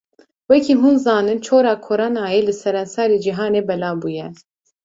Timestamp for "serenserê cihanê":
2.61-3.61